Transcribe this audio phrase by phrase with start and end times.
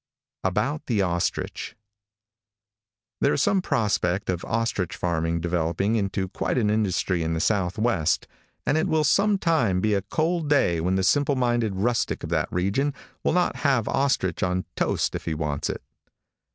[0.43, 1.75] ABOUT THE OSTRICH
[3.19, 8.27] THERE is some prospect of ostrich farming developing into quite an industry in the southwest,
[8.65, 12.51] and it will sometime be a cold day when the simple minded rustic of that
[12.51, 15.83] region will not have ostrich on toast if he wants it.